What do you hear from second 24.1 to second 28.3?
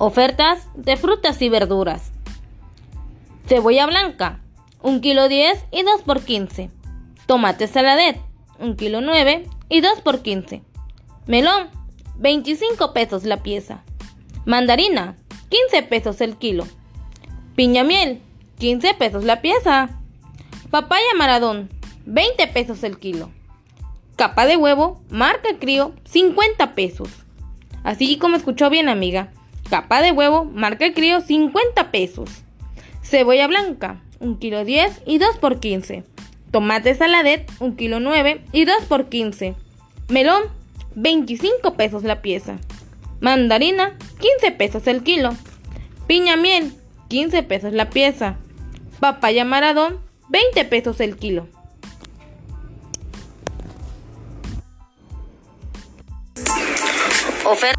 Capa de huevo, marca crío, 50 pesos. Así